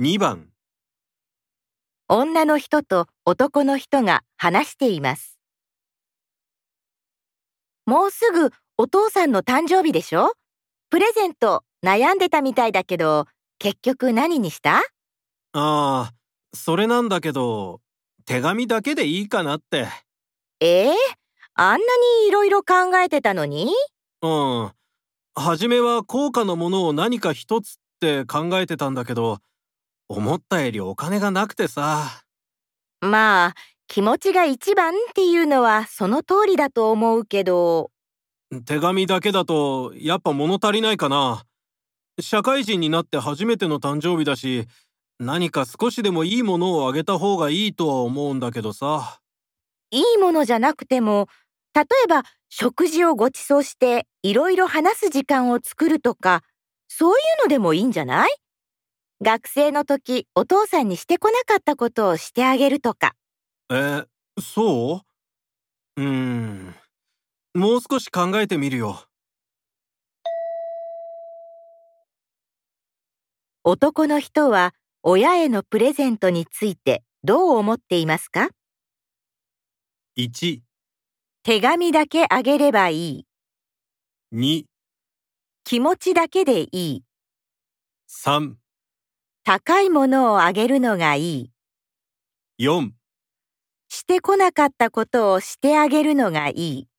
[0.00, 0.48] 2番。
[2.08, 5.38] 女の人と男の人が話しています。
[7.84, 10.32] もうすぐお父さんの誕生日でしょ？
[10.88, 13.26] プレゼント悩んでたみたいだけど、
[13.58, 14.78] 結局何にした？
[14.78, 14.82] あ
[15.52, 16.12] あ
[16.54, 17.82] それなんだけど
[18.24, 19.86] 手紙だけでいいかなって。
[20.60, 20.94] ええ
[21.56, 21.82] あんなに
[22.26, 23.70] いろいろ考えてたのに？
[24.22, 24.72] うん。
[25.34, 29.40] 初めは高価なものを何か一つって考えてたんだけど
[30.12, 32.24] 思ったよりお金がなくてさ。
[33.00, 33.54] まあ、
[33.86, 37.92] 気持ちが一番っていうのはその通りだと思うけど、
[38.66, 41.44] 手紙だけだとやっぱ物足りないかな。
[42.20, 44.66] 社会人になって初めての誕生日だし
[45.20, 49.20] 何か少しでもいいものをあげた方がいいとは思うんだけどさ。
[49.92, 51.28] いいものじゃなくても、
[51.72, 56.42] 例えば食事をご馳走していろいろ話す時間を作るとか、
[56.88, 58.30] そういうのでもいいんじゃない？
[59.22, 63.12] 学生の時お父さんにしてこなかったことをしてあげるとか。
[63.70, 64.04] え
[64.40, 65.04] そ
[65.96, 66.00] う？
[66.00, 66.74] うーん。
[67.54, 69.04] もう少し考えてみるよ。
[73.62, 78.48] 男の人は親へのプレゼントについてどう思っていますか
[80.16, 80.60] ？1
[81.42, 83.26] 手紙だけあげればいい。
[84.32, 84.64] 2
[85.64, 87.04] 気持ちだけでいい。
[88.08, 88.54] 3
[89.52, 91.50] 高いものをあげるのがいい。
[92.60, 92.92] 4
[93.88, 96.89] してこなかったことをしてあげるのがいい。